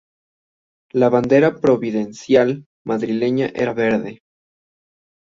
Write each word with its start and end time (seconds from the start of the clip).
La 0.93 1.09
bandera 1.09 1.59
provincial 1.61 2.65
madrileña 2.83 3.51
era 3.53 3.71
verde. 3.75 4.23